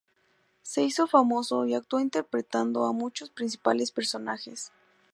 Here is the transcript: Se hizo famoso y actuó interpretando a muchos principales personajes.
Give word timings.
Se 0.63 0.81
hizo 0.81 1.05
famoso 1.05 1.67
y 1.67 1.75
actuó 1.75 1.99
interpretando 1.99 2.85
a 2.85 2.91
muchos 2.91 3.29
principales 3.29 3.91
personajes. 3.91 4.71